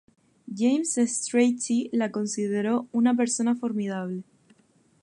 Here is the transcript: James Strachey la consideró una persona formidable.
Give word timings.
James 0.51 0.95
Strachey 1.05 1.91
la 1.93 2.11
consideró 2.11 2.87
una 2.91 3.13
persona 3.15 3.55
formidable. 3.55 4.23